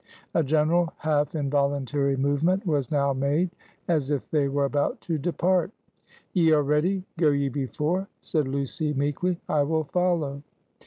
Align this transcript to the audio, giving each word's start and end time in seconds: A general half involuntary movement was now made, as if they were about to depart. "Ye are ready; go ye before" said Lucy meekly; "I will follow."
A 0.33 0.43
general 0.43 0.93
half 0.97 1.35
involuntary 1.35 2.17
movement 2.17 2.65
was 2.65 2.89
now 2.89 3.13
made, 3.13 3.51
as 3.87 4.09
if 4.09 4.27
they 4.31 4.47
were 4.47 4.65
about 4.65 4.99
to 5.01 5.19
depart. 5.19 5.69
"Ye 6.33 6.51
are 6.53 6.63
ready; 6.63 7.03
go 7.19 7.29
ye 7.29 7.49
before" 7.49 8.07
said 8.19 8.47
Lucy 8.47 8.95
meekly; 8.95 9.39
"I 9.47 9.61
will 9.61 9.83
follow." 9.83 10.41